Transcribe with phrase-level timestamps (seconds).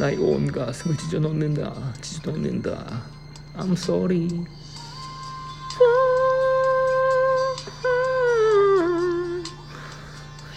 [0.00, 3.02] 나의 온 가슴을 찢어 놓는다 찢어 놓는다.
[3.54, 4.30] I'm sorry.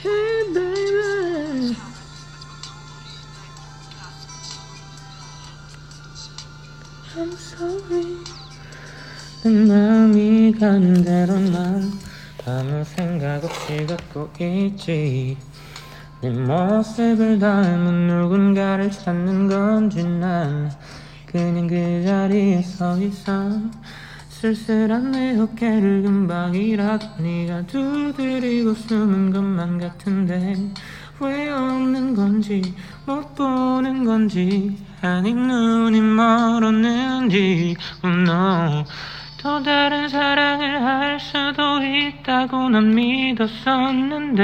[0.01, 1.75] Hey baby
[7.17, 8.23] I'm sorry.
[9.43, 11.91] 내 마음이 가는 대로 난
[12.45, 15.35] 아무 생각 없이 걷고 있지
[16.23, 20.71] 네 모습을 닮은 누군가를 찾는 건지 난
[21.25, 23.49] 그냥 그 자리에 서 있어.
[24.29, 30.55] 쓸쓸한 내 어깨를 금방이라도 네가 두드리고 숨은 것만 같은데
[31.19, 32.73] 왜 없는 건지
[33.05, 38.85] 못 보는 건지 아닌 눈이 멀었는지 oh no
[39.41, 44.43] 또 다른 사랑을 할 수도 있다고 난 믿었었는데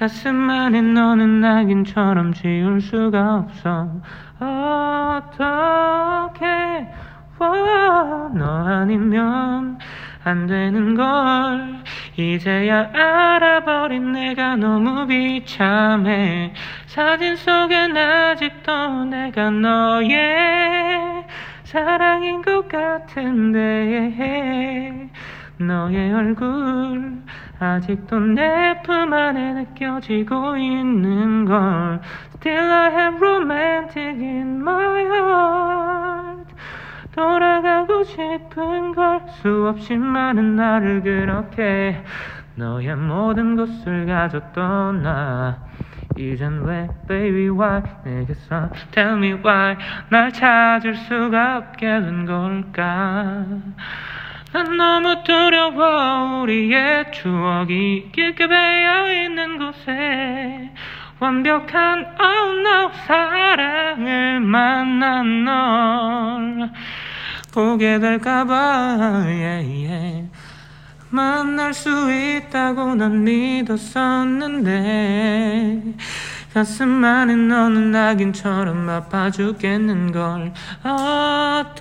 [0.00, 3.86] 가슴 안에 너는 낙인처럼 지울 수가 없어.
[4.38, 6.46] 어떻게
[8.34, 9.78] 너 아니면
[10.24, 11.82] 안 되는 걸.
[12.16, 16.54] 이제야 알아버린 내가 너무 비참해.
[16.86, 21.26] 사진 속엔 아직도 내가 너의
[21.64, 23.58] 사랑인 것 같은데
[25.58, 27.20] 너의 얼굴
[27.60, 32.00] 아직도 내 품 안에 느껴지고 있는 걸
[32.36, 36.54] Still I have romantic in my heart.
[37.14, 42.02] 돌아가고 싶은 걸 수없이 많은 나를 그렇게
[42.54, 45.58] 너의 모든 것을 가졌던 나.
[46.16, 49.76] 이젠 왜 baby why 내게서 tell me why
[50.08, 53.44] 날 찾을 수가 없게 된 걸까
[54.52, 60.70] 난 너무 두려워 우리의 추억이 깊게 배어있는 곳에
[61.20, 66.70] 완벽한 oh no 사랑을 만난 널
[67.52, 68.54] 보게 될까봐
[69.26, 70.28] yeah, yeah.
[71.10, 74.72] 만날 수 있다고 난 믿었었는데
[76.52, 80.52] 가슴 안에 너는 낙인처럼 아파 죽겠는걸.
[81.62, 81.76] 어떻게?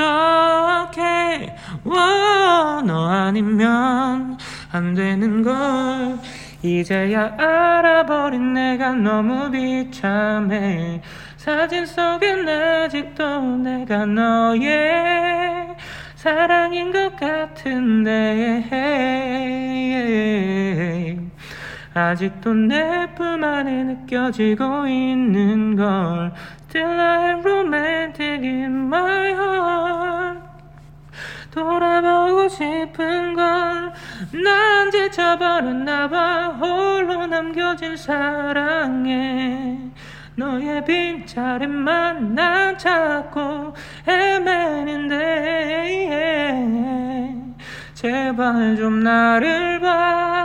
[1.83, 4.37] 너 아니면
[4.71, 6.19] 안 되는걸.
[6.61, 11.01] 이제야 알아버린 내가 너무 비참해.
[11.37, 15.75] 사진 속엔 아직도 내가 너의
[16.15, 18.67] 사랑인 것 같은데
[21.93, 26.31] 아직도 내 품 안에 느껴지고 있는 걸
[26.69, 30.39] Still I'm romantic in my heart.
[31.51, 36.47] 돌아보고 싶은 걸난 지쳐버렸나 봐.
[36.61, 39.79] 홀로 남겨진 사랑에
[40.35, 43.73] 너의 빈자리만 난 찾고
[44.07, 45.17] 헤매는데
[47.95, 50.38] 제발 좀 나를 봐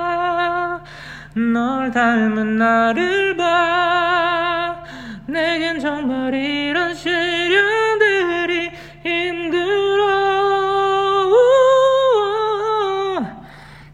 [1.36, 4.82] 널 닮은 나를 봐.
[5.26, 8.70] 내겐 정말 이런 시련들이
[9.02, 10.04] 힘들어.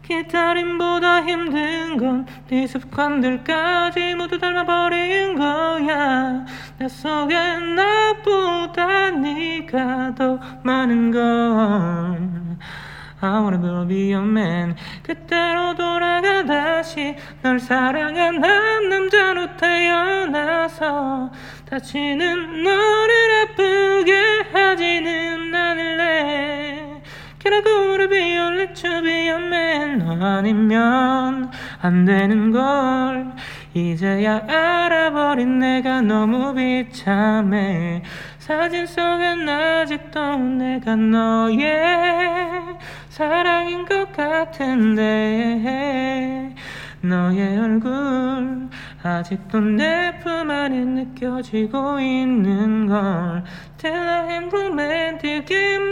[0.03, 6.45] 기다림보다 힘든 건 네 습관들까지 모두 닮아버린 거야.
[6.77, 12.50] 내 속엔 나보다 네가 더 많은 걸
[13.23, 21.31] I wanna be your man 그때로 돌아가 다시 널 사랑한 한 남자로 태어나서
[21.69, 24.13] 다시는 너를 아프게
[24.51, 27.01] 하지는 않을래
[27.39, 32.51] Can I go to be your let you be your man 너 아니면 안 되는
[32.51, 33.33] 걸
[33.73, 38.03] 이제야 알아버린 내가 너무 비참해.
[38.37, 42.77] 사진 속엔 아직도 내가 너의
[43.09, 45.63] 사랑인 것 같은데.
[47.01, 48.69] 너의 얼굴
[49.01, 53.43] 아직도 내 품 안에 느껴지고 있는 걸.
[53.77, 55.90] Till I am romantic in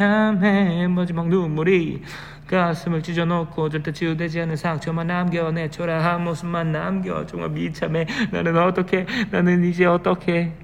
[0.00, 0.86] 참해.
[0.88, 2.02] 마지막 눈물이
[2.46, 8.06] 가슴을 찢어놓고 절대 치유되지 않은 상처만 남겨 내 초라한 모습만 남겨 정말 비참해.
[8.32, 9.04] 나는 어떻게?
[9.30, 10.54] 나는 이제 어떻게